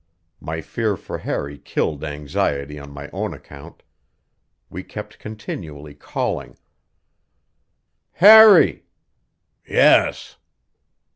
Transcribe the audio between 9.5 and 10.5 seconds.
"Yes."